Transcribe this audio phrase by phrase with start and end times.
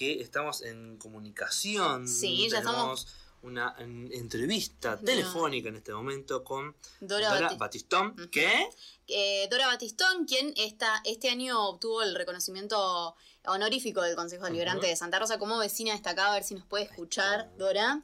[0.00, 2.08] que estamos en comunicación.
[2.08, 3.06] Sí, ya Tenemos
[3.42, 5.02] una en- entrevista No.
[5.04, 8.48] telefónica en este momento con Dora Dora, Bati- Batistón, que
[9.12, 14.90] Eh, Dora Batistón, quien esta, este año obtuvo el reconocimiento honorífico del Consejo Deliberante Ujú.
[14.90, 18.00] de Santa Rosa como vecina destacada, a ver si nos puede escuchar, Dora.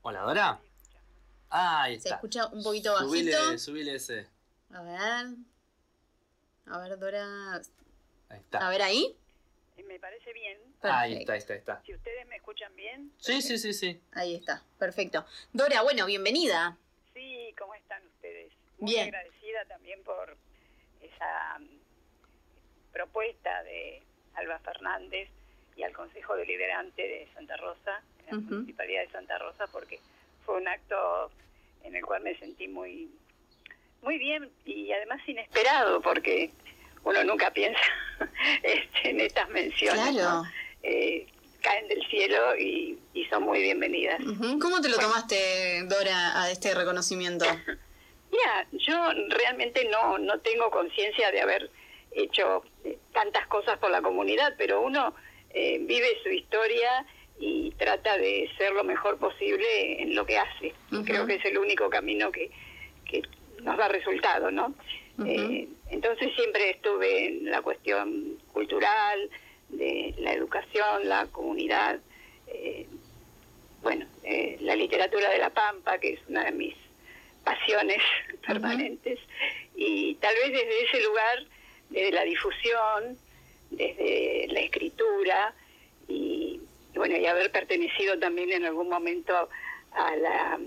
[0.00, 0.60] Hola Dora.
[1.50, 2.14] Ah, ahí Se está.
[2.14, 3.08] escucha un poquito bajito.
[3.10, 4.28] Subile, subile ese.
[4.72, 5.26] A ver.
[6.68, 7.56] A ver, Dora.
[8.30, 8.66] Ahí está.
[8.66, 9.14] A ver ahí.
[9.86, 10.58] Me parece bien.
[10.82, 11.20] Ahí Perfecto.
[11.20, 11.82] está, ahí está, ahí está.
[11.84, 13.12] Si ustedes me escuchan bien.
[13.18, 14.00] Sí, sí, sí, sí.
[14.12, 14.62] Ahí está.
[14.78, 15.24] Perfecto.
[15.52, 16.76] Dora, bueno, bienvenida.
[17.14, 18.52] Sí, ¿cómo están ustedes?
[18.78, 19.04] Muy Bien.
[19.06, 20.36] agradecida también por
[21.00, 24.02] esa mm, propuesta de
[24.34, 25.28] Alba Fernández
[25.76, 28.50] y al Consejo Deliberante de Santa Rosa, en la.
[28.50, 30.00] Municipalidad de Santa Rosa, porque
[30.44, 31.30] fue un acto
[31.84, 33.10] en el cual me sentí muy,
[34.02, 36.50] muy bien y además inesperado, porque
[37.04, 37.80] uno nunca piensa
[38.62, 40.10] este, en estas menciones.
[40.10, 40.42] Claro.
[40.42, 40.44] ¿no?
[40.82, 41.26] Eh,
[41.62, 44.20] caen del cielo y, y son muy bienvenidas.
[44.60, 47.44] ¿Cómo te lo tomaste, Dora, a este reconocimiento?
[48.32, 51.70] Mira, yo realmente no, no tengo conciencia de haber
[52.10, 55.14] hecho eh, tantas cosas por la comunidad, pero uno
[55.50, 57.06] eh, vive su historia
[57.38, 60.74] y trata de ser lo mejor posible en lo que hace.
[61.04, 62.50] Creo que es el único camino que,
[63.04, 63.22] que
[63.62, 64.74] nos da resultado, ¿no?
[65.26, 69.30] Eh, entonces siempre estuve en la cuestión cultural,
[69.68, 71.98] de la educación, la comunidad,
[72.46, 72.86] eh,
[73.82, 76.74] bueno, eh, la literatura de la Pampa, que es una de mis
[77.44, 78.02] pasiones
[78.46, 79.18] permanentes,
[79.74, 81.46] y tal vez desde ese lugar,
[81.88, 83.18] desde la difusión,
[83.70, 85.54] desde la escritura,
[86.08, 86.60] y,
[86.94, 89.48] y bueno, y haber pertenecido también en algún momento
[89.92, 90.60] a la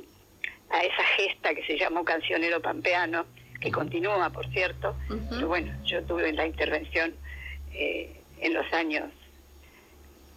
[0.69, 3.25] a esa gesta que se llamó Cancionero Pampeano,
[3.59, 4.95] que continúa, por cierto,
[5.29, 7.15] pero bueno, yo tuve la intervención
[7.73, 9.11] eh, en los años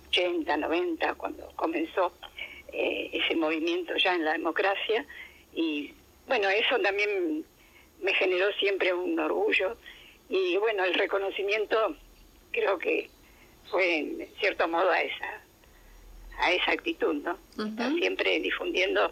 [0.08, 2.12] 80, 90, cuando comenzó
[2.72, 5.04] eh, ese movimiento ya en la democracia.
[5.54, 5.92] Y
[6.26, 7.44] bueno, eso también
[8.02, 9.76] me generó siempre un orgullo.
[10.28, 11.96] Y bueno, el reconocimiento
[12.52, 13.10] creo que
[13.70, 15.42] fue en cierto modo a esa,
[16.40, 17.38] a esa actitud, ¿no?
[17.98, 19.10] Siempre difundiendo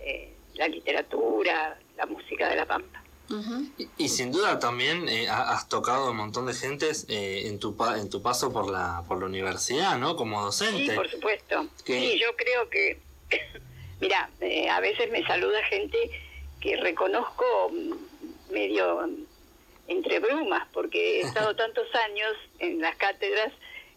[0.00, 3.02] eh, la literatura, la música de la Pampa.
[3.30, 3.66] Ujú.
[3.78, 7.42] Y, y sin duda también eh, ha- has tocado a un montón de gentes eh,
[7.46, 10.16] en tu pa- en tu paso por la por la universidad, ¿no?
[10.16, 10.90] Como docente.
[10.92, 11.66] Sí, por supuesto.
[11.84, 12.00] ¿Qué?
[12.00, 12.98] Sí, yo creo que,
[14.00, 15.98] mira, eh, a veces me saluda gente
[16.60, 17.70] que reconozco
[18.50, 19.08] medio
[19.88, 23.52] entre brumas, porque he estado tantos años en las cátedras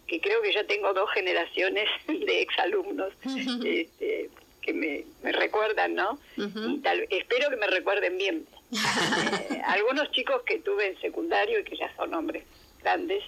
[0.06, 3.12] que creo que ya tengo dos generaciones de exalumnos
[3.64, 4.28] este,
[4.60, 6.18] que me, me recuerdan, ¿no?
[6.36, 8.46] Y tal, espero que me recuerden bien.
[8.72, 12.44] Eh, algunos chicos que tuve en secundario y que ya son hombres
[12.82, 13.22] grandes,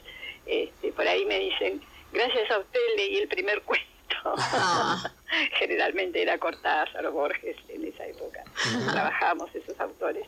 [0.47, 1.81] este, por ahí me dicen,
[2.13, 3.85] gracias a usted leí el primer cuento.
[4.25, 5.13] Ah.
[5.59, 8.43] Generalmente era Cortázar o Borges en esa época.
[8.91, 10.27] Trabajábamos esos autores.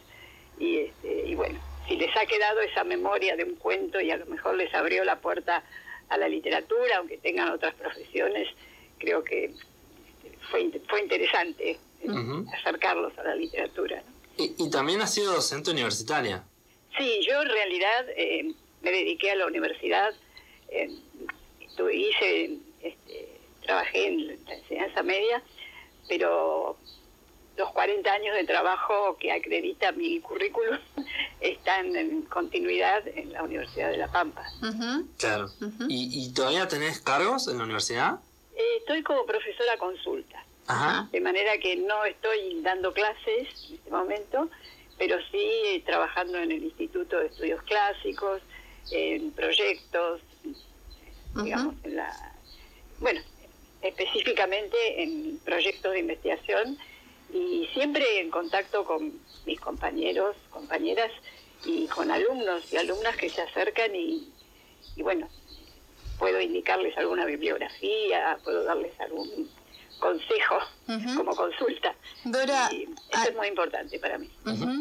[0.59, 4.16] Y, este, y bueno, si les ha quedado esa memoria de un cuento y a
[4.16, 5.62] lo mejor les abrió la puerta
[6.09, 8.49] a la literatura, aunque tengan otras profesiones,
[8.99, 9.53] creo que
[10.50, 11.78] fue, fue interesante
[12.53, 14.03] acercarlos a la literatura.
[14.06, 14.16] ¿no?
[14.39, 16.45] Y, y también has sido docente universitaria.
[16.99, 18.53] Sí, yo en realidad eh,
[18.83, 20.15] me dediqué a la universidad,
[20.69, 20.91] eh,
[21.61, 25.43] estuve- hice, este, trabajé en la enseñanza media,
[26.09, 26.77] pero
[27.57, 30.79] los 40 años de trabajo que acredita mi currículum
[31.41, 34.45] están en continuidad en la Universidad de La Pampa.
[35.19, 35.47] Claro.
[35.61, 35.85] Ujú.
[35.89, 38.21] ¿Y, y todavía tenés cargos en la universidad?
[38.55, 40.45] Eh, estoy como profesora consulta.
[40.66, 41.09] Ajá.
[41.12, 44.50] De manera que no estoy dando clases en este momento,
[44.99, 48.43] pero sí eh, trabajando en el Instituto de Estudios Clásicos,
[48.91, 50.21] en proyectos,
[51.43, 52.32] digamos, en la,
[53.00, 53.21] bueno,
[53.82, 56.78] específicamente en proyectos de investigación
[57.32, 59.12] y siempre en contacto con
[59.44, 61.10] mis compañeros, compañeras
[61.65, 64.32] y con alumnos y alumnas que se acercan y,
[64.94, 65.28] y bueno,
[66.19, 69.49] puedo indicarles alguna bibliografía, puedo darles algún
[69.98, 70.58] consejo
[71.16, 71.94] como consulta.
[72.25, 74.31] Dora, Y eso ah, es muy importante para mí.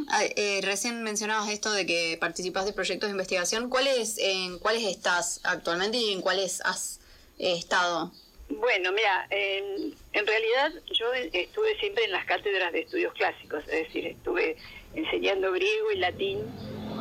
[0.09, 3.69] Ah, eh, recién mencionabas esto de que participas de proyectos de investigación.
[3.69, 6.99] ¿Cuáles, en cuáles estás actualmente y en cuáles has
[7.39, 8.11] eh, estado?
[8.49, 13.87] Bueno, mira, en, en realidad yo estuve siempre en las cátedras de estudios clásicos, es
[13.87, 14.57] decir, estuve
[14.93, 16.39] enseñando griego y latín,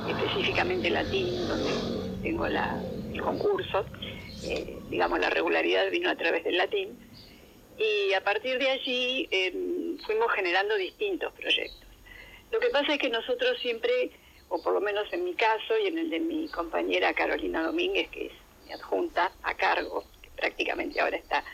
[0.08, 1.70] específicamente latín, donde
[2.22, 2.82] tengo la,
[3.12, 3.84] el concurso,
[4.42, 6.98] eh, digamos, la regularidad vino a través del latín,
[7.78, 11.88] y a partir de allí eh, fuimos generando distintos proyectos.
[12.50, 14.10] Lo que pasa es que nosotros siempre,
[14.48, 18.08] o por lo menos en mi caso y en el de mi compañera Carolina Domínguez,
[18.10, 18.32] que es
[18.66, 21.44] mi adjunta a cargo, que prácticamente ahora está,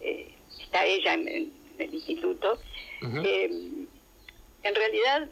[0.00, 2.58] eh, está ella en, el instituto.
[3.02, 3.50] Eh,
[4.62, 5.28] en realidad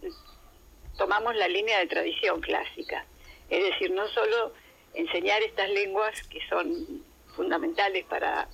[0.99, 3.07] tomamos la línea de tradición clásica,
[3.49, 4.53] es decir, no solo
[4.93, 7.03] enseñar estas lenguas que son
[7.35, 8.49] fundamentales para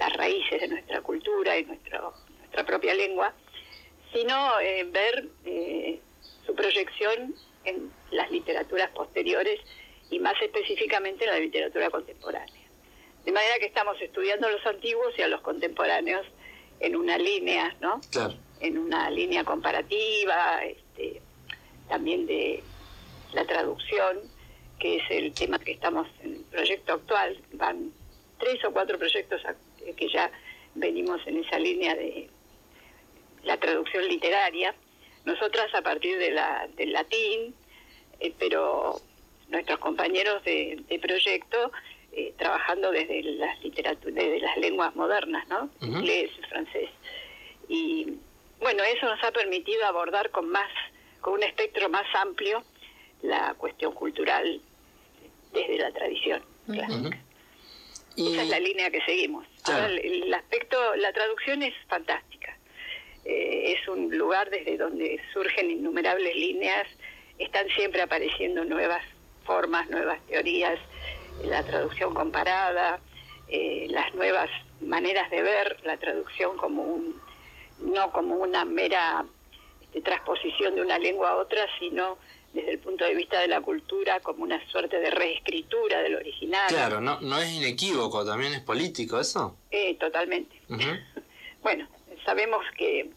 [0.00, 3.34] las raíces de nuestra cultura y nuestro, nuestra propia lengua,
[4.12, 6.00] sino eh, ver eh,
[6.46, 9.60] su proyección en las literaturas posteriores
[10.10, 12.64] y más específicamente en la literatura contemporánea.
[13.24, 16.26] De manera que estamos estudiando a los antiguos y a los contemporáneos
[16.80, 18.00] en una línea, ¿no?
[18.60, 21.20] En una línea comparativa, este,
[21.88, 22.62] también de
[23.34, 24.20] la traducción,
[24.78, 27.38] que es el tema que estamos en el proyecto actual.
[27.52, 27.92] Van
[28.38, 29.42] tres o cuatro proyectos
[29.96, 30.30] que ya
[30.74, 32.28] venimos en esa línea de
[33.44, 34.74] la traducción literaria.
[35.24, 37.54] Nosotras a partir de la, del latín,
[38.20, 39.00] eh, pero
[39.48, 41.72] nuestros compañeros de, proyecto
[42.12, 45.70] eh, trabajando desde las literaturas, desde las lenguas modernas, ¿no?
[45.80, 46.90] Inglés, francés.
[47.68, 48.14] Y
[48.60, 50.70] bueno, eso nos ha permitido abordar con más,
[51.20, 52.62] con un espectro más amplio
[53.22, 54.60] la cuestión cultural
[55.52, 57.18] desde la tradición clásica.
[58.28, 59.46] Esa es la línea que seguimos.
[59.68, 62.56] el aspecto, la traducción es fantástica.
[63.24, 66.86] Eh, es un lugar desde donde surgen innumerables líneas,
[67.38, 69.02] están siempre apareciendo nuevas
[69.44, 70.78] formas, nuevas teorías,
[71.44, 73.00] la traducción comparada,
[73.48, 74.48] eh, las nuevas
[74.80, 77.20] maneras de ver la traducción como un,
[77.80, 79.24] no como una mera
[79.80, 82.18] este, transposición de una lengua a otra, sino
[82.52, 86.66] desde el punto de vista de la cultura como una suerte de reescritura del original.
[86.68, 89.56] Claro, no, no es inequívoco, también es político eso.
[89.70, 90.60] Eh, totalmente.
[91.62, 91.88] bueno,
[92.24, 93.10] sabemos que,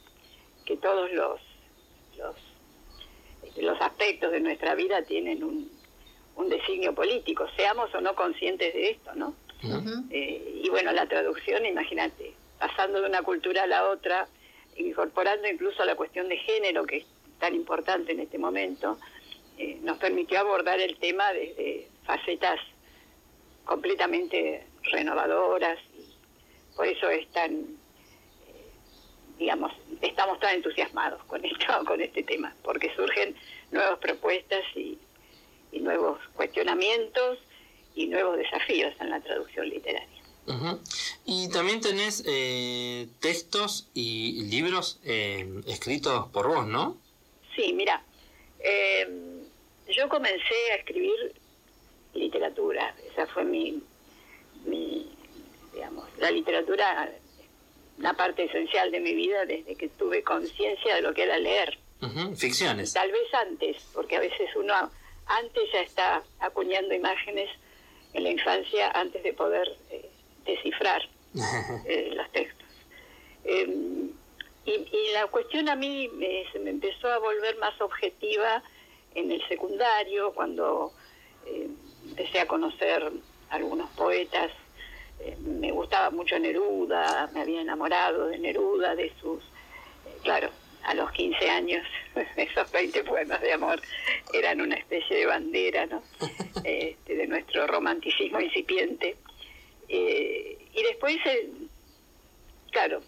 [0.66, 1.40] que todos los,
[2.18, 2.36] los,
[3.58, 5.72] los aspectos de nuestra vida tienen un,
[6.36, 9.36] un designio político, seamos o no conscientes de esto, ¿no?
[10.10, 14.28] Eh, y bueno, la traducción, imagínate, pasando de una cultura a la otra,
[14.76, 17.06] incorporando incluso la cuestión de género, que es
[17.40, 18.98] tan importante en este momento,
[19.58, 22.60] eh, nos permitió abordar el tema desde facetas
[23.66, 25.80] completamente renovadoras.
[25.98, 28.72] Y por eso es tan, eh,
[29.38, 29.72] digamos,
[30.02, 33.36] estamos tan entusiasmados con esto, con este tema, porque surgen
[33.72, 34.98] nuevas propuestas y,
[35.80, 37.40] nuevos cuestionamientos
[37.96, 40.22] y nuevos desafíos en la traducción literaria.
[41.26, 46.98] Y también tenés eh, textos y libros escritos por vos, ¿no?
[47.56, 48.04] Sí, mira,
[49.96, 51.34] yo comencé a escribir
[52.14, 53.82] literatura, esa fue mi,
[54.66, 55.12] mi
[55.74, 57.10] digamos, la literatura,
[57.98, 61.78] una parte esencial de mi vida desde que tuve conciencia de lo que era leer.
[62.36, 62.94] Ficciones.
[62.94, 64.74] Tal vez antes, porque a veces uno
[65.26, 67.50] antes ya está acuñando imágenes
[68.14, 70.10] en la infancia antes de poder eh,
[70.46, 71.02] descifrar
[71.88, 72.68] eh, los textos.
[73.46, 74.12] Em,
[74.66, 76.10] y, la cuestión a mí
[76.52, 78.64] se me empezó a volver más objetiva
[79.16, 80.94] en el secundario, cuando
[81.46, 81.70] eh,
[82.06, 83.12] empecé a conocer
[83.50, 84.52] algunos poetas.
[85.20, 89.44] Eh, me gustaba mucho Neruda, me había enamorado de Neruda, de sus...
[89.44, 90.50] Eh, claro,
[90.84, 91.88] a los 15 años,
[92.36, 93.82] esos 20 poemas de amor
[94.34, 96.04] eran una especie de bandera, ¿no?
[96.64, 99.18] Este, de nuestro romanticismo incipiente.
[99.90, 101.18] y después,
[102.72, 103.02] claro,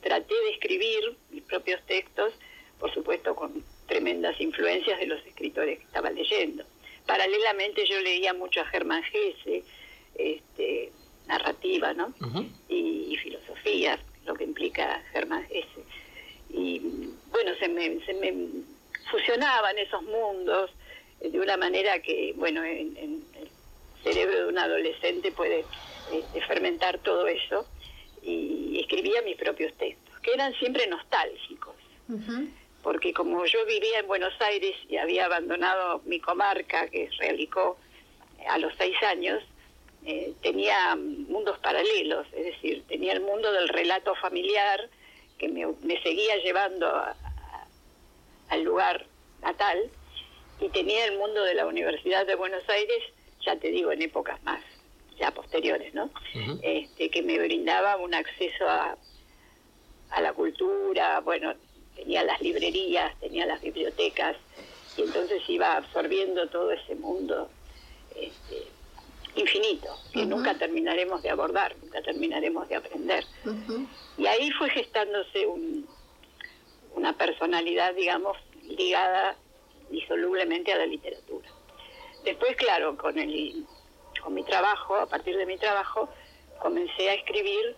[0.00, 2.32] traté de escribir mis propios textos,
[2.78, 6.64] por supuesto con tremendas influencias de los escritores que estaba leyendo.
[7.06, 9.64] Paralelamente yo leía mucho a Germán Gese,
[10.14, 10.92] este,
[11.26, 12.14] narrativa, ¿no?
[12.68, 15.82] y, filosofía, lo que implica Germán Gese.
[16.50, 16.78] Y
[17.32, 18.32] bueno, se me, se me
[19.10, 20.70] fusionaban esos mundos
[21.20, 23.48] de una manera que, bueno, en, el
[24.04, 25.64] cerebro de un adolescente puede
[26.12, 27.66] este, fermentar todo eso.
[28.22, 31.74] Y escribía mis propios textos, que eran siempre nostálgicos
[32.82, 37.78] porque como yo vivía en Buenos Aires y había abandonado mi comarca, que es Realicó,
[38.48, 39.42] a los seis años,
[40.06, 44.88] eh, tenía mundos paralelos, es decir, tenía el mundo del relato familiar
[45.38, 46.90] que me, seguía llevando
[48.48, 49.06] al lugar
[49.42, 49.90] natal
[50.60, 53.02] y tenía el mundo de la Universidad de Buenos Aires,
[53.44, 54.62] ya te digo, en épocas más
[55.18, 56.10] ya posteriores, ¿no?
[56.62, 58.96] este, que me brindaba un acceso a,
[60.10, 61.54] a la cultura, bueno,
[62.00, 64.36] tenía las librerías, tenía las bibliotecas,
[64.96, 67.50] y entonces iba absorbiendo todo ese mundo
[68.16, 68.66] este,
[69.36, 73.24] infinito, que nunca terminaremos de abordar, nunca terminaremos de aprender.
[74.16, 75.46] Y ahí fue gestándose
[76.94, 79.36] una personalidad, digamos, ligada
[79.90, 81.48] disolublemente a la literatura.
[82.24, 83.66] Después, claro, con, el,
[84.22, 86.08] con mi trabajo, a partir de mi trabajo,
[86.60, 87.76] comencé a escribir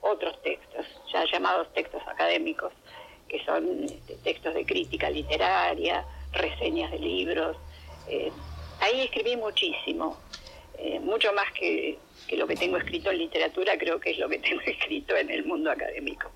[0.00, 2.72] otros textos, ya llamados textos académicos,
[3.34, 7.56] que son este, textos de crítica literaria, reseñas de libros.
[8.08, 8.30] Eh,
[8.78, 10.16] ahí escribí muchísimo,
[10.78, 11.98] eh, mucho más que,
[12.30, 15.44] lo que tengo escrito en literatura, creo que es lo que tengo escrito en el
[15.44, 16.30] mundo académico.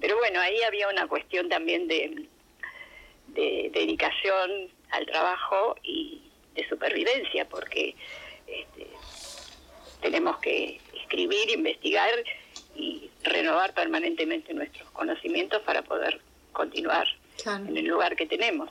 [0.00, 2.26] Pero bueno, ahí había una cuestión también de,
[3.28, 6.22] de dedicación al trabajo y
[6.54, 7.96] de supervivencia, porque
[8.46, 8.86] este,
[10.00, 12.14] tenemos que escribir, investigar
[12.76, 16.20] y renovar permanentemente nuestros conocimientos para poder
[16.56, 17.06] continuar
[17.44, 18.70] en el lugar que tenemos.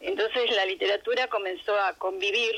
[0.00, 2.54] Entonces la literatura comenzó a convivir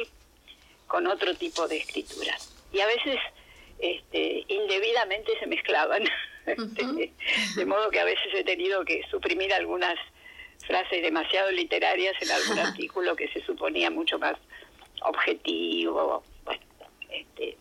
[0.87, 2.37] con otro tipo de escritura
[2.73, 3.19] y a veces
[3.79, 6.05] este, indebidamente se mezclaban,
[7.57, 9.97] de modo que a veces he tenido que suprimir algunas
[10.67, 14.37] frases demasiado literarias en algún artículo que se suponía mucho más
[15.03, 16.63] objetivo, bueno,
[17.11, 17.57] este,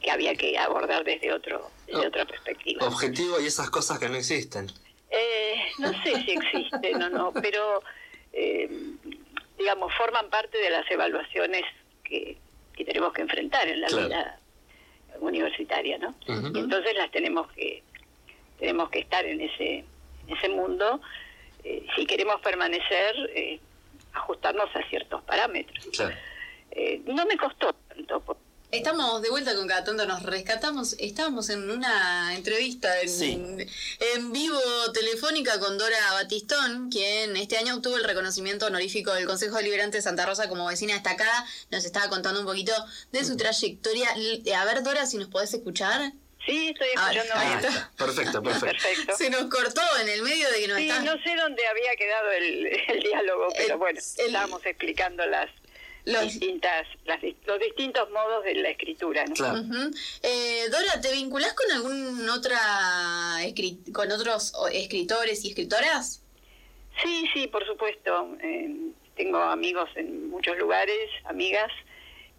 [0.00, 2.86] que había que abordar desde otro desde otra perspectiva.
[2.86, 4.72] Objetivo y esas cosas que no existen.
[5.10, 7.82] Eh, no sé si existen o no, pero
[8.32, 8.68] eh,
[9.58, 11.62] digamos forman parte de las evaluaciones
[12.02, 12.38] que,
[12.74, 14.38] tenemos que enfrentar en la vida
[15.20, 16.14] universitaria, ¿no?
[16.28, 17.82] y entonces las tenemos que
[18.58, 21.00] tenemos que estar en ese en ese mundo
[21.68, 23.58] eh, si queremos permanecer, eh,
[24.12, 25.84] ajustarnos a ciertos parámetros.
[26.70, 28.22] Eh, no me costó tanto.
[28.72, 30.96] Estamos de vuelta con cada tanto nos rescatamos.
[30.98, 33.60] Estábamos en una entrevista en,
[34.14, 34.58] en, vivo
[34.92, 40.02] telefónica con Dora Batistón, quien este año obtuvo el reconocimiento honorífico del Consejo Deliberante de
[40.02, 41.46] Santa Rosa como vecina destacada.
[41.70, 42.72] Nos estaba contando un poquito
[43.12, 44.10] de su trayectoria.
[44.10, 46.12] A ver, Dora, si nos podés escuchar.
[46.44, 47.90] Sí, estoy ah, escuchando.
[47.96, 51.66] perfecto, perfecto, Se nos cortó en el medio de que nos Sí, no sé dónde
[51.66, 55.50] había quedado el, diálogo, pero bueno, estábamos explicando las
[56.06, 59.24] distintas, las, los distintos modos de la escritura.
[60.22, 62.58] Eh, Dora, ¿te vinculás con algún otra
[63.92, 66.22] con otros escritores y escritoras?
[67.02, 68.36] Sí, sí, por supuesto.
[68.40, 71.72] Eh, tengo amigos en muchos lugares, amigas,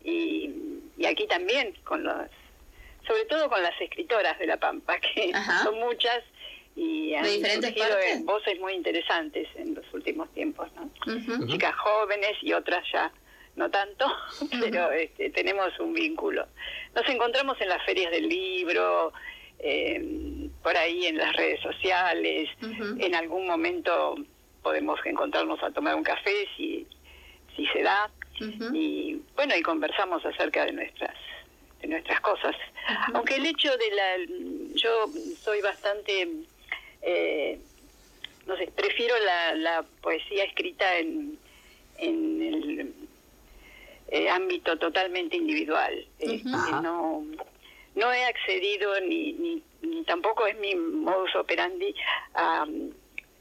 [0.03, 0.49] y,
[0.97, 2.27] y aquí también con los
[3.05, 5.31] sobre todo con las escritoras de La Pampa, que
[5.63, 6.23] son muchas
[6.75, 10.91] y han surgido en voces muy interesantes en los últimos tiempos, ¿no?
[11.47, 13.11] Chicas jóvenes y otras ya
[13.57, 14.05] no tanto,
[14.61, 16.47] pero este, tenemos un vínculo.
[16.95, 19.11] Nos encontramos en las ferias del libro,
[19.59, 24.15] eh, por ahí en las redes sociales, en algún momento
[24.61, 26.85] podemos encontrarnos a tomar un café si,
[27.55, 28.09] si se da,
[28.71, 31.15] y bueno, y conversamos acerca de nuestras
[31.81, 32.55] de nuestras cosas.
[33.13, 34.17] Aunque el hecho de la...
[34.73, 35.07] Yo
[35.39, 36.27] soy bastante...
[37.03, 37.59] Eh,
[38.47, 41.37] no sé, prefiero la, la poesía escrita en,
[41.97, 42.93] en el
[44.07, 46.05] eh, ámbito totalmente individual.
[46.19, 47.25] Eh, no,
[47.95, 51.93] no he accedido ni, ni, ni, tampoco es mi modus operandi
[52.35, 52.65] a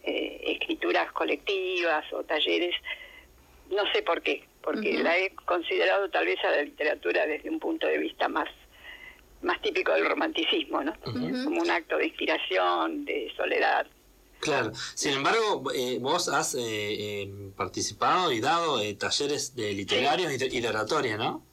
[0.03, 2.75] escrituras colectivas o talleres.
[3.71, 7.61] No sé por qué porque la he considerado tal vez a la literatura desde un
[7.61, 8.49] punto de vista más
[9.43, 10.93] más típico del romanticismo, ¿no?
[11.05, 13.87] Como un acto de inspiración, de soledad.
[14.51, 14.73] Claro.
[14.95, 20.69] Sin embargo, eh, vos has eh, eh, participado y dado talleres de literarios y, de,
[20.69, 21.45] oratoria, ¿no?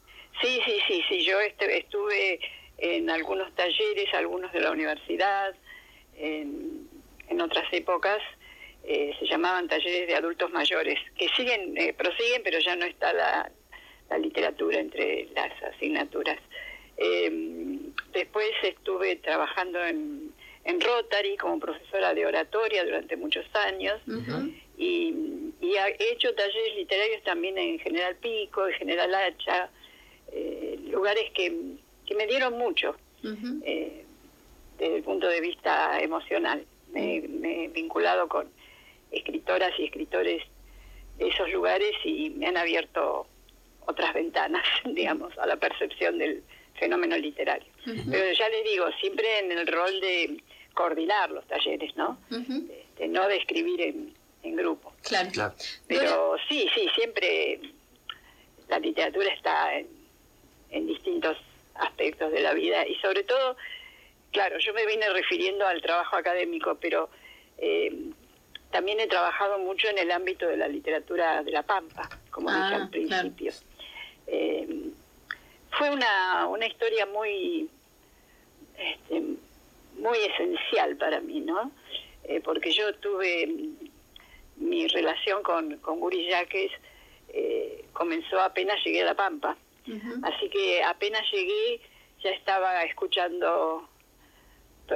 [0.42, 1.26] Sí, sí, sí, sí.
[1.26, 2.40] Yo estuve
[2.78, 5.56] en algunos talleres, algunos de la universidad,
[6.18, 6.88] en,
[7.30, 8.22] en otras épocas,
[8.86, 13.14] eh, se llamaban talleres de adultos mayores, que siguen, eh, prosiguen, pero ya no está
[13.14, 13.50] la,
[14.20, 16.38] literatura entre las asignaturas.
[16.98, 20.23] Em, después estuve trabajando en,
[20.64, 24.02] en, Rotary como profesora de oratoria durante muchos años.
[24.78, 25.16] Y,
[25.62, 29.70] he hecho talleres literarios también en General Pico, en General Hacha,
[30.32, 31.52] eh, lugares que,
[32.06, 36.66] que, me dieron mucho desde el punto de vista emocional.
[36.92, 38.50] me he vinculado con
[39.12, 40.44] escritoras y escritores
[41.18, 43.28] de esos lugares y me han abierto
[43.86, 46.44] otras ventanas, digamos, a la percepción del
[46.80, 47.72] fenómeno literario.
[47.86, 50.42] Pero ya les digo, siempre en el rol de
[50.74, 52.18] coordinar los talleres, ¿no?
[52.30, 54.14] Este, no de escribir en,
[54.44, 54.94] en grupo.
[55.04, 55.30] Claro.
[55.32, 55.54] claro.
[55.88, 57.60] Pero sí, sí, siempre
[58.68, 59.88] la literatura está en,
[60.72, 61.38] en distintos
[61.76, 63.58] aspectos de la vida y sobre todo,
[64.32, 67.10] claro, yo me vine refiriendo al trabajo académico, pero
[67.58, 68.12] eh,
[68.72, 72.62] también he trabajado mucho en el ámbito de la literatura de la Pampa, como dije
[72.62, 73.52] ah, al principio.
[74.28, 74.90] Eh,
[75.78, 77.70] fue una, una historia muy,
[78.78, 79.24] este,
[80.04, 81.72] muy esencial para mí, ¿no?
[82.26, 83.48] Eh, porque yo tuve
[84.58, 86.72] mi relación con, con Guri Yaques,
[87.30, 89.58] eh, comenzó apenas llegué a La Pampa.
[90.24, 91.82] Así que apenas llegué,
[92.24, 93.90] ya estaba escuchando,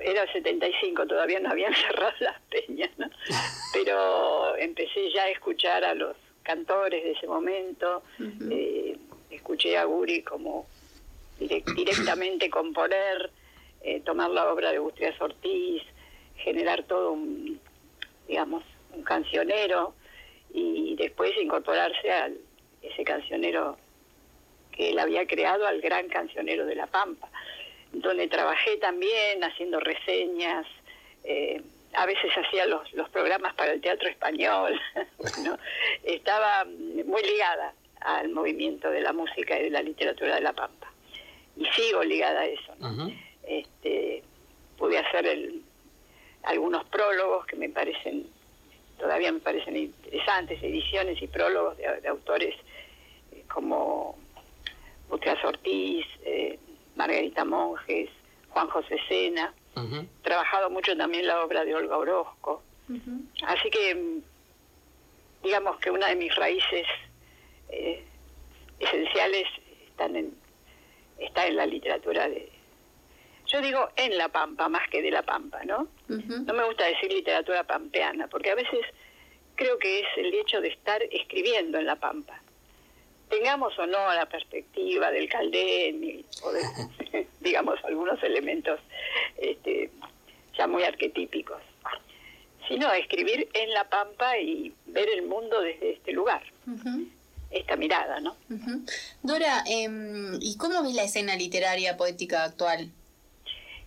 [0.01, 3.09] era 75, todavía no habían cerrado las peñas, ¿no?
[3.73, 8.03] Pero empecé ya a escuchar a los cantores de ese momento,
[8.49, 8.97] eh,
[9.29, 10.67] escuché a Guri como
[11.39, 13.29] directamente componer,
[13.87, 15.81] eh, tomar la obra de Bustrias Ortiz,
[16.35, 17.57] generar todo un,
[18.27, 18.61] digamos,
[18.93, 19.93] un cancionero
[20.53, 22.29] y después incorporarse a
[22.81, 23.77] ese cancionero
[24.73, 27.29] que él había creado al gran cancionero de La Pampa,
[27.93, 30.67] donde trabajé también haciendo reseñas,
[31.23, 31.61] eh,
[31.93, 34.77] a veces hacía los, los programas para el teatro español,
[36.03, 40.91] estaba muy ligada al movimiento de la música y de la literatura de La Pampa.
[41.55, 42.75] Y sigo ligada a eso.
[43.47, 44.23] Este,
[44.77, 45.63] pude hacer el,
[46.43, 48.27] algunos prólogos que me parecen,
[48.99, 52.55] todavía me parecen interesantes, ediciones y prólogos de, autores
[53.31, 54.17] eh, como
[55.09, 56.59] Butrias Ortiz, eh,
[56.95, 58.09] Margarita Monjes,
[58.49, 59.53] Juan José Sena.
[60.23, 62.63] Trabajado mucho también la obra de Olga Orozco.
[63.45, 64.21] Así que, mm,
[65.43, 66.87] digamos que una de mis raíces
[67.69, 68.03] eh,
[68.79, 69.45] esenciales
[69.87, 70.33] están en,
[71.19, 72.56] está en la literatura de...
[73.47, 75.87] Yo digo en la pampa más que de la pampa, ¿no?
[76.07, 78.79] No me gusta decir literatura pampeana, porque a veces
[79.55, 82.41] creo que es el hecho de estar escribiendo en la pampa
[83.29, 88.79] tengamos o no la perspectiva del Caldén o de, digamos, algunos elementos
[89.37, 89.89] este,
[90.57, 91.61] ya muy arquetípicos,
[92.67, 96.43] sino escribir en la pampa y ver el mundo desde este lugar.
[97.49, 98.35] Esta mirada, ¿no?
[99.23, 99.87] Dora, eh,
[100.41, 102.91] ¿y cómo ves la escena literaria poética actual?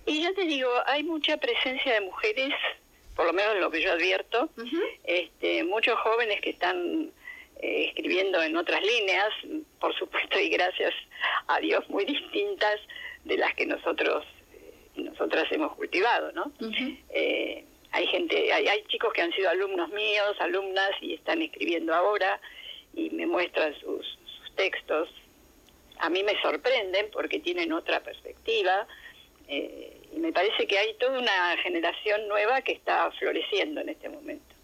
[0.07, 2.55] Y yo te digo, hay mucha presencia de mujeres,
[3.15, 4.51] por lo menos lo que yo advierto,
[5.05, 7.11] este, muchos jóvenes que están
[7.63, 9.29] eh, escribiendo en otras líneas,
[9.79, 10.95] por supuesto, y gracias
[11.47, 12.81] a Dios muy distintas
[13.25, 16.51] de las que nosotros eh, nosotras hemos cultivado, ¿no?
[17.11, 21.95] Eh, hay gente, hay, hay chicos que han sido alumnos míos, alumnas y están escribiendo
[21.95, 22.41] ahora
[22.95, 25.09] y me muestran sus, sus textos.
[25.99, 28.87] A mí me sorprenden porque tienen otra perspectiva
[29.51, 34.55] y me parece que hay toda una generación nueva que está floreciendo en este momento.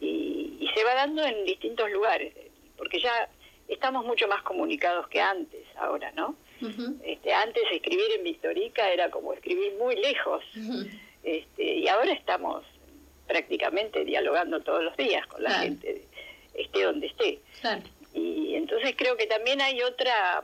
[0.00, 2.34] Y, se va dando en distintos lugares,
[2.76, 3.28] porque ya
[3.68, 6.34] estamos mucho más comunicados que antes ahora, ¿no?
[7.04, 10.42] este, antes escribir en Victorica era como escribir muy lejos,
[11.22, 12.64] este, y ahora estamos
[13.28, 16.02] prácticamente dialogando todos los días con la gente,
[16.54, 17.38] esté donde esté.
[18.12, 20.42] Y entonces creo que también hay otra,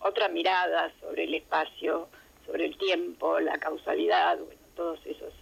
[0.00, 2.08] otra mirada sobre el espacio,
[2.48, 5.34] sobre el tiempo, la causalidad, bueno, todos esos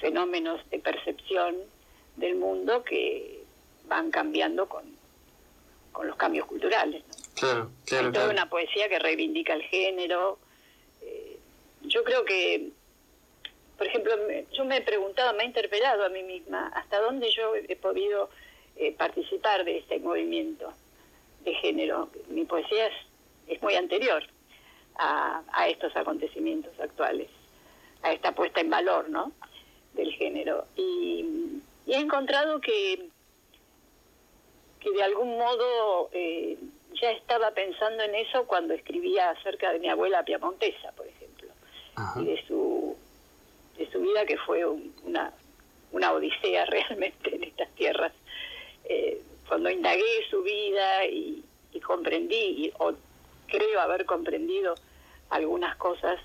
[0.00, 1.56] fenómenos de percepción
[2.14, 3.42] del mundo que
[3.88, 4.84] van cambiando con,
[5.90, 7.02] con los cambios culturales.
[7.34, 8.06] Claro, claro.
[8.06, 10.38] Hay toda una poesía que reivindica el género.
[11.02, 11.36] Eh,
[11.82, 12.70] yo creo que,
[13.76, 14.12] por ejemplo,
[14.52, 18.30] yo me he preguntado, me he interpelado a mí misma hasta dónde yo he podido
[18.76, 20.72] eh, participar de este movimiento
[21.44, 22.08] de género.
[22.28, 22.94] Mi poesía es,
[23.48, 24.22] es muy anterior
[24.98, 27.28] a, a estos acontecimientos actuales,
[28.02, 29.32] a esta puesta en valor, ¿no?
[29.94, 30.66] del género.
[30.76, 33.08] Y y he encontrado que,
[34.80, 36.58] que de algún modo eh,
[37.00, 41.48] ya estaba pensando en eso cuando escribía acerca de mi abuela piamontesa, por ejemplo,
[42.16, 42.96] y de su,
[43.78, 45.32] de su vida que fue una,
[45.92, 48.12] una odisea realmente en estas tierras.
[48.84, 51.44] Eh, cuando indagué su vida y,
[51.84, 52.94] comprendí, o
[53.46, 54.74] creo haber comprendido
[55.30, 56.20] algunas cosas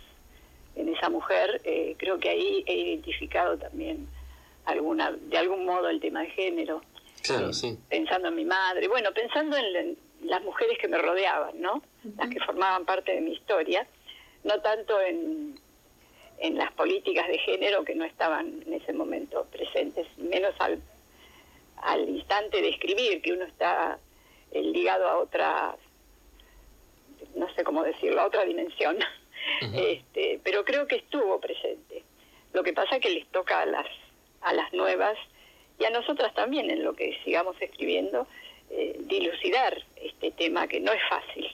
[0.76, 4.08] en esa mujer, eh, creo que ahí he identificado también
[4.66, 6.82] alguna de algún modo el tema de género.
[7.24, 7.78] Claro, eh, sí.
[7.90, 11.82] Pensando en mi madre, bueno, pensando en, las mujeres que me rodeaban, ¿no?
[12.16, 13.88] Las que formaban parte de mi historia,
[14.44, 15.60] no tanto en,
[16.38, 20.80] en las políticas de género que no estaban en ese momento presentes, menos al,
[21.78, 23.98] al instante de escribir, que uno está
[24.52, 25.76] eh, ligado a otra,
[27.36, 28.98] no sé cómo decirlo, a otra dimensión.
[29.76, 32.04] este, pero creo que estuvo presente.
[32.54, 33.88] Lo que pasa es que les toca a las
[34.42, 35.18] a las nuevas
[35.80, 38.28] y a nosotras también en lo que sigamos escribiendo,
[38.70, 41.48] eh, dilucidar este tema que no es fácil.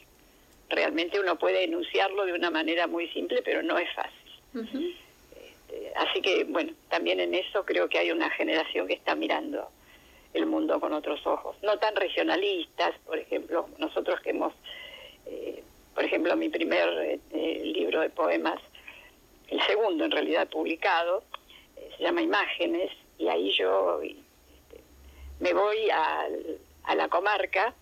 [0.69, 4.97] Realmente uno puede enunciarlo de una manera muy simple, pero no es fácil.
[5.31, 9.69] Este, así que, bueno, también en eso creo que hay una generación que está mirando
[10.33, 14.53] el mundo con otros ojos, no tan regionalistas, por ejemplo, nosotros que hemos,
[15.25, 15.63] eh,
[15.97, 18.61] por ejemplo, mi primer eh, libro de poemas,
[19.47, 21.23] el segundo en realidad publicado,
[21.97, 24.83] se llama Imágenes, y ahí yo este,
[25.39, 26.27] me voy a,
[26.95, 27.73] la comarca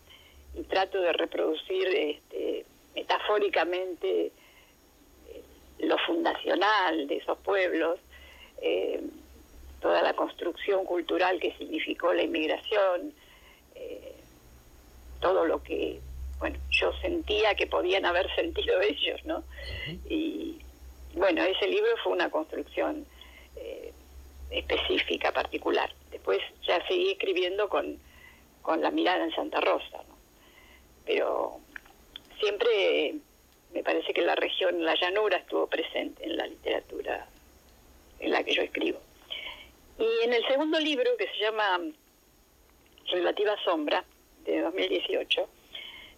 [0.54, 4.32] y trato de reproducir este, metafóricamente
[5.28, 7.99] eh, fundacional de esos pueblos,
[8.62, 9.01] eh,
[9.82, 13.13] toda la construcción cultural que significó la inmigración,
[13.75, 14.15] eh,
[15.19, 15.99] todo lo que,
[16.45, 19.43] bueno, yo sentía que podían haber sentido ellos, ¿no?
[20.08, 20.60] Y
[21.15, 23.08] bueno, ese libro fue una construcción
[23.55, 23.91] eh,
[24.51, 25.91] específica, particular.
[26.12, 27.97] Después ya seguí escribiendo con,
[28.62, 30.15] con la mirada en Santa Rosa, ¿no?
[31.03, 31.58] Pero
[32.39, 33.15] siempre
[33.73, 37.27] me parece que la región, la llanura estuvo presente en la literatura
[38.19, 38.99] en la que yo escribo.
[39.97, 41.79] Y en el segundo libro, que se llama
[43.10, 44.03] Relativa Sombra,
[44.45, 45.49] de 2018,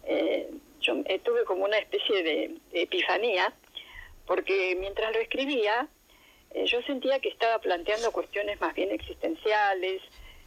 [0.08, 0.50] eh,
[0.82, 3.54] yo tuve como una especie de, epifanía,
[4.26, 5.88] porque mientras lo escribía,
[6.52, 10.02] eh, yo sentía que estaba planteando cuestiones más bien existenciales,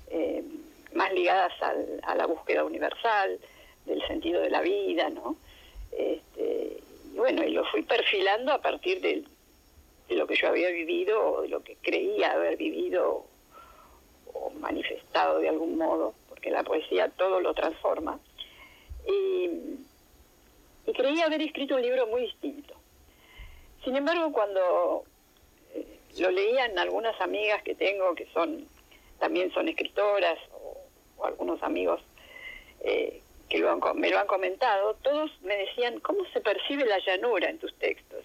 [0.08, 0.42] eh,
[0.94, 1.52] más ligadas
[2.02, 3.38] a la búsqueda universal,
[3.86, 5.36] del sentido de la vida, ¿no?
[5.92, 6.78] Este,
[7.12, 9.24] y bueno, y lo fui perfilando a partir de,
[10.08, 13.26] lo que yo había vivido o de lo que creía haber vivido
[14.32, 18.18] o manifestado de algún modo, porque la poesía todo lo transforma.
[19.10, 19.50] Y,
[20.86, 22.74] y creía haber escrito un libro muy distinto.
[23.84, 25.04] Sin embargo, cuando
[25.74, 25.86] eh,
[26.18, 28.68] lo leían algunas amigas que tengo que son
[29.18, 30.76] también son escritoras o,
[31.24, 32.00] algunos amigos
[32.80, 33.20] eh,
[33.50, 33.58] que
[33.94, 38.24] me lo han comentado, todos me decían, ¿cómo se percibe la llanura en tus textos?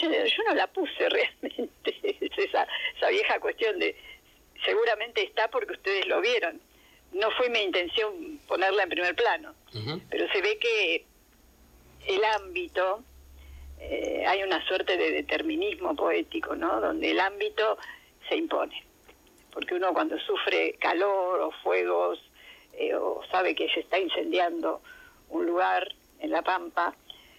[0.00, 0.08] Yo,
[0.46, 3.94] no la puse realmente, esa vieja cuestión de,
[4.64, 6.60] seguramente está porque ustedes lo vieron.
[7.12, 9.54] No fue mi intención ponerla en primer plano,
[10.08, 11.04] pero se ve que
[12.06, 13.02] el ámbito,
[13.78, 16.80] eh, hay una suerte de determinismo poético, ¿no?
[16.80, 17.78] Donde el ámbito
[18.28, 18.84] se impone.
[19.52, 22.20] Porque uno cuando sufre calor o fuegos
[22.74, 24.80] eh, o sabe que se está incendiando
[25.28, 26.94] un lugar en la pampa,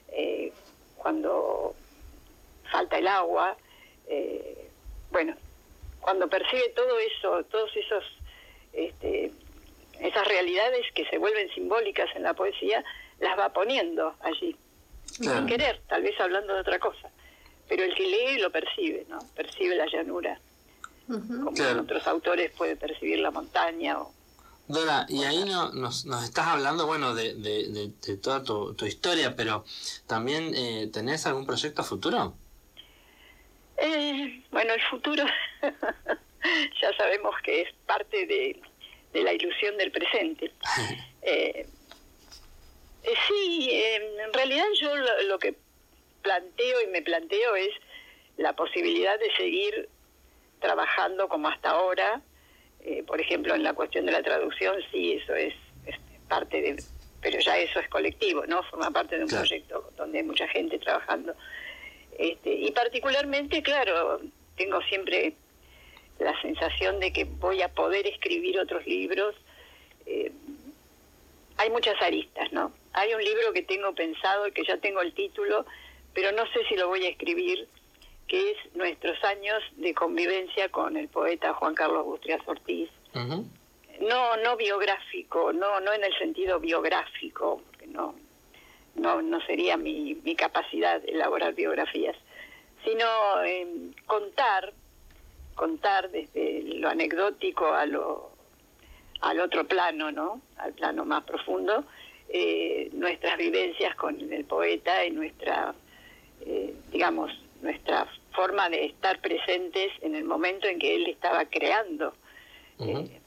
[0.10, 0.52] eh,
[0.98, 1.76] cuando
[2.72, 3.58] falta el agua,
[4.08, 4.70] eh,
[5.12, 5.36] bueno,
[6.00, 8.04] cuando percibe todo eso, todos esos,
[8.74, 9.32] este,
[10.02, 12.84] esas realidades que se vuelven simbólicas en la poesía,
[13.20, 14.56] las va poniendo allí,
[15.06, 17.10] sin querer, tal vez hablando de otra cosa,
[17.68, 19.20] pero el que lee lo percibe, ¿no?
[19.36, 20.40] Percibe la llanura,
[21.08, 24.14] como otros autores puede percibir la montaña o
[24.72, 29.66] Dora, y ahí no, nos, nos estás hablando, bueno, de, de, toda tu, historia, pero
[30.08, 32.36] también eh, tenés algún proyecto futuro?
[33.78, 35.26] Eh, bueno, el futuro
[36.82, 38.62] ya sabemos que es parte de,
[39.14, 40.52] la ilusión del presente.
[41.24, 41.68] Eh,
[43.04, 44.96] eh, sí, en realidad yo
[45.28, 45.56] lo que
[46.22, 47.70] planteo y me planteo es
[48.38, 49.90] la posibilidad de seguir
[50.60, 52.22] trabajando como hasta ahora,
[52.84, 55.54] eh, por ejemplo, en la cuestión de la traducción, sí, eso es,
[56.28, 56.82] parte de,
[57.22, 58.64] pero ya eso es colectivo, ¿no?
[58.64, 61.36] Forma parte de un proyecto donde hay mucha gente trabajando.
[62.18, 64.22] Este, y particularmente, claro,
[64.56, 65.36] tengo siempre
[66.20, 69.36] la sensación de que voy a poder escribir otros libros.
[70.06, 70.32] Eh,
[71.58, 72.72] hay muchas aristas, ¿no?
[72.94, 75.66] Hay un libro que tengo pensado y que ya tengo el título,
[76.14, 77.68] pero no sé si lo voy a escribir
[78.28, 82.90] que es nuestros años de convivencia con el poeta Juan Carlos Bustrias Ortiz.
[83.14, 88.16] No, no biográfico, no, no en el sentido biográfico, porque no,
[88.96, 92.16] no, no sería mi, mi capacidad elaborar biografías,
[92.86, 93.06] sino
[94.06, 94.74] contar,
[95.62, 98.32] contar desde lo anecdótico a lo,
[99.22, 100.42] al otro plano, ¿no?
[100.58, 101.86] Al plano más profundo,
[102.30, 105.76] eh, nuestras vivencias con el poeta y nuestra,
[106.44, 112.16] eh, digamos, nuestra forma de estar presentes en el momento en que él estaba creando.
[112.80, 113.20] Eh,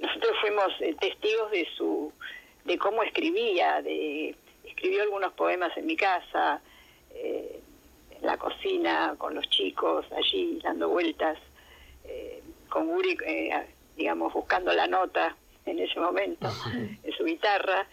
[0.00, 2.10] nosotros fuimos testigos de su
[2.64, 6.62] de cómo escribía, de escribió algunos poemas en mi casa,
[7.14, 11.36] en la cocina, con los chicos, allí dando vueltas,
[12.68, 13.16] con Uri,
[13.96, 15.36] digamos, buscando la nota
[15.66, 17.86] en ese momento, en su guitarra,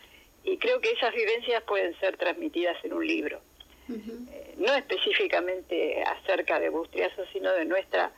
[0.44, 3.42] y creo que esas vivencias pueden ser transmitidas en un libro.
[4.58, 8.12] No específicamente acerca de Bustriazo, sino de nuestra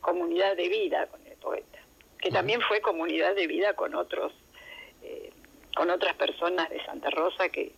[0.00, 1.78] comunidad de vida con el poeta,
[2.18, 4.32] que también fue comunidad de vida con otros,
[5.02, 5.32] eh,
[5.74, 7.72] con otras personas de Santa Rosa que,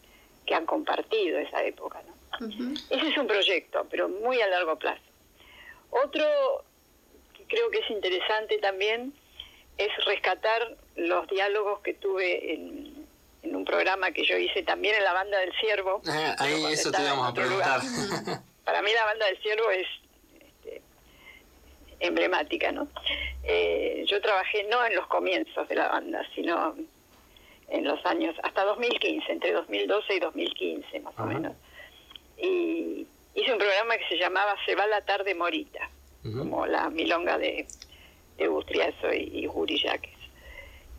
[0.44, 2.02] que han compartido esa época.
[2.90, 5.02] Ese es un proyecto, pero muy a largo plazo.
[5.90, 6.24] Otro
[7.48, 9.12] creo que es interesante también
[9.78, 13.06] es rescatar los diálogos que tuve en
[13.46, 16.02] en un programa que yo hice también en la banda del Ciervo.
[16.06, 17.80] Eh, ahí eso te íbamos a preguntar.
[18.64, 19.86] Para mí la banda del Ciervo es
[20.40, 20.82] este,
[22.00, 22.88] emblemática, ¿no?
[23.44, 26.74] Eh, yo trabajé no en los comienzos de la banda, sino
[27.68, 31.52] en los años, hasta 2015, entre 2012 y 2015 más o menos.
[32.38, 35.90] Y, hice un programa que se llamaba Se va la tarde morita,
[36.32, 37.66] como la milonga de,
[38.38, 39.82] de Bustriazo y, y Juri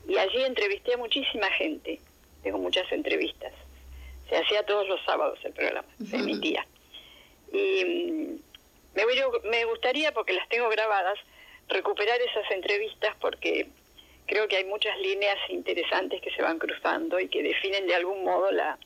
[0.07, 1.99] Y allí entrevisté a muchísima gente,
[2.43, 3.53] tengo muchas entrevistas.
[4.29, 6.65] Se hacía todos los sábados el programa, se emitía.
[7.51, 8.39] Y mm,
[8.95, 9.03] me,
[9.49, 11.17] me gustaría, porque las tengo grabadas,
[11.69, 13.67] recuperar esas entrevistas porque
[14.25, 18.23] creo que hay muchas líneas interesantes que se van cruzando y que definen de algún
[18.23, 18.77] modo la,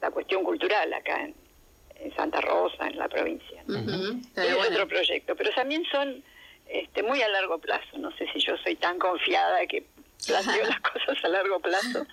[0.00, 1.34] la cuestión cultural acá en,
[2.16, 3.62] Santa Rosa, en la provincia.
[4.36, 6.22] Es otro proyecto, pero también son
[6.66, 7.98] este, muy a largo plazo.
[7.98, 9.86] No sé si yo soy tan confiada que
[10.26, 12.06] planteo las cosas a largo plazo,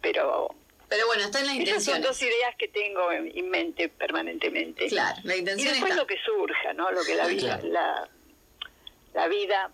[0.00, 0.54] pero
[0.88, 1.78] pero bueno, está en la intención.
[1.78, 4.88] Esas son dos ideas que tengo en, mente permanentemente.
[4.88, 6.90] Claro, la intención Y después lo que surja, ¿no?
[6.90, 8.08] Lo que la vida, la,
[9.14, 9.70] la vida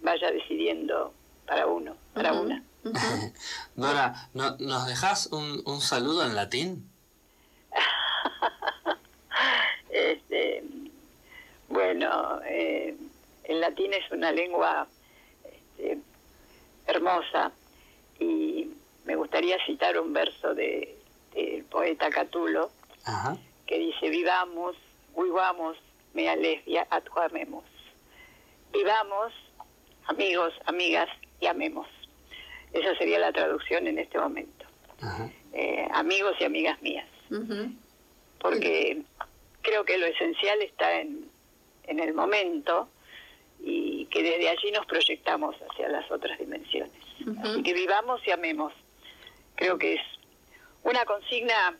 [0.00, 1.12] vaya decidiendo
[1.44, 2.62] para uno, para una.
[3.74, 6.88] Dora, ¿nos dejas un, un saludo en latín?
[9.92, 10.62] este,
[11.68, 12.96] bueno, eh,
[13.44, 14.86] el latín es una lengua
[15.44, 15.98] este,
[16.86, 17.52] hermosa
[18.18, 18.70] y
[19.04, 20.96] me gustaría citar un verso de,
[21.34, 22.70] del poeta Catulo
[23.66, 24.76] que dice vivamos,
[25.16, 25.76] vivamos,
[26.12, 27.64] me alesvia, atuamemos.
[28.72, 29.32] Vivamos,
[30.06, 31.08] amigos, amigas,
[31.40, 31.88] y amemos.
[32.72, 34.66] Esa sería la traducción en este momento.
[35.52, 37.08] Eh, amigos y amigas mías.
[38.40, 39.02] Porque
[39.62, 41.30] creo que lo esencial está en,
[41.84, 42.88] en el momento
[43.62, 46.92] y que desde allí nos proyectamos hacia las otras dimensiones.
[47.42, 48.72] Así que vivamos y amemos.
[49.56, 50.00] Creo que es
[50.82, 51.76] una consigna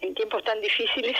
[0.00, 1.16] en tiempos tan difíciles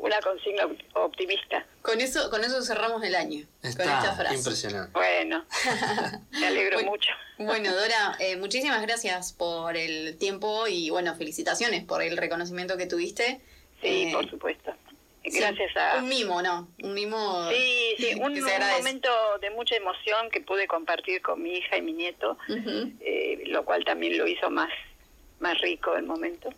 [0.00, 1.66] una consigna optimista.
[1.82, 3.46] Con eso, con eso cerramos el año.
[3.62, 4.36] Está con esta frase.
[4.36, 4.92] Impresionante.
[4.92, 5.44] Bueno,
[6.30, 7.10] me alegro mucho.
[7.38, 12.86] Bueno, Dora, eh, muchísimas gracias por el tiempo y bueno, felicitaciones por el reconocimiento que
[12.86, 13.40] tuviste.
[13.82, 14.72] Sí, eh, por supuesto.
[15.24, 15.98] Gracias a...
[15.98, 16.68] Un mimo, ¿no?
[16.82, 17.48] Un mimo...
[17.50, 19.08] Sí, sí, un, momento
[19.40, 22.38] de mucha emoción que pude compartir con mi hija y mi nieto,
[23.00, 24.70] eh, lo cual también lo hizo más,
[25.40, 26.50] más rico el momento.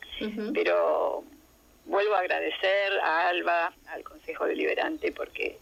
[0.54, 1.24] Pero
[1.86, 5.58] vuelvo a agradecer a Alba, al Consejo Deliberante, porque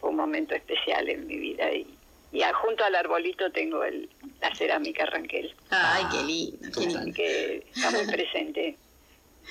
[0.00, 1.86] fue un momento especial en mi vida y,
[2.32, 4.08] y junto al arbolito tengo el,
[4.40, 5.54] la cerámica Ranquel.
[5.70, 7.14] Ay, qué lindo, qué lindo.
[7.14, 8.76] Que está muy presente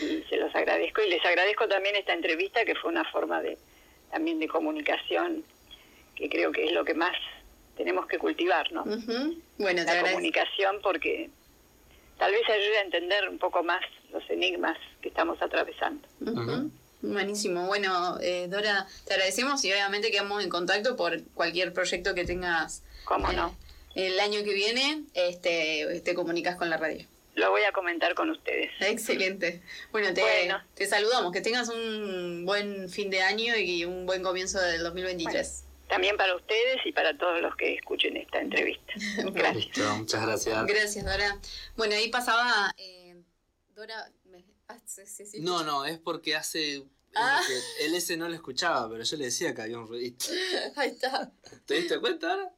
[0.02, 1.02] y se los agradezco.
[1.02, 3.58] Y les agradezco también esta entrevista, que fue una forma de
[4.12, 5.44] también de comunicación,
[6.16, 7.16] que creo que es lo que más
[7.76, 8.84] tenemos que cultivar, ¿no?
[9.58, 11.30] Bueno, la comunicación, porque
[12.18, 13.82] tal vez ayude a entender un poco más
[14.12, 16.08] los enigmas que estamos atravesando.
[17.02, 17.68] Buenísimo.
[17.68, 22.84] Bueno, eh, Dora, te agradecemos y obviamente quedamos en contacto por cualquier proyecto que tengas.
[23.06, 23.56] ¿Cómo no?
[23.94, 27.06] Eh, el año que viene este, te comunicas con la radio.
[27.38, 28.71] Lo voy a comentar con ustedes.
[28.80, 29.62] Excelente.
[29.91, 30.23] Bueno, te,
[30.73, 31.32] te saludamos.
[31.32, 35.65] Que tengas un buen fin de año y un buen comienzo del 2023.
[35.88, 38.91] también para ustedes y para todos los que escuchen esta entrevista.
[39.34, 39.97] Gracias.
[39.97, 40.65] muchas gracias.
[40.65, 41.39] Gracias, Dora.
[41.76, 42.73] Bueno, ahí pasaba...
[42.78, 43.15] Eh,
[43.76, 44.10] Dora.
[44.67, 44.78] Ah,
[45.39, 46.84] no, no, es porque hace.
[47.15, 47.41] Ah.
[47.80, 50.26] él ese no lo escuchaba, pero yo le decía que había un ruidito.
[50.76, 51.32] Ahí está.
[51.65, 52.52] ¿Te diste cuenta ahora?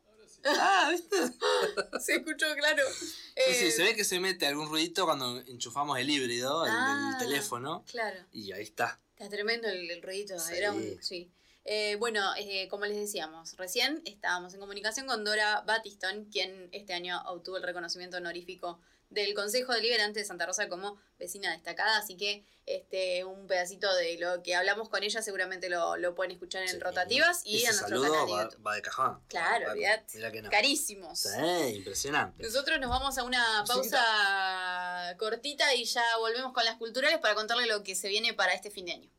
[0.46, 1.16] Ah, ¿viste?
[2.00, 2.84] se escuchó claro.
[2.94, 7.18] Sí, sí, se ve que se mete algún ruidito cuando enchufamos el híbrido, el, ah,
[7.20, 7.84] teléfono.
[7.90, 8.20] Claro.
[8.32, 9.00] Y ahí está.
[9.18, 10.36] Está tremendo el, ruidito.
[10.54, 10.98] Era un.
[11.02, 11.32] Sí.
[11.66, 16.94] Eh, bueno, eh, como les decíamos, recién estábamos en comunicación con Dora Batistón, quien este
[16.94, 22.16] año obtuvo el reconocimiento honorífico del Consejo Deliberante de Santa Rosa como vecina destacada, así
[22.16, 26.64] que este un pedacito de lo que hablamos con ella seguramente lo, lo pueden escuchar
[26.64, 28.66] en rotativas y, en nuestro canal de YouTube.
[28.66, 29.20] Va, de cajón.
[29.28, 30.50] Claro, no.
[30.50, 31.20] carísimos.
[31.20, 32.44] Sí, impresionante.
[32.44, 37.66] Nosotros nos vamos a una pausa cortita y ya volvemos con las culturales para contarle
[37.66, 39.10] lo que se viene para este fin de año.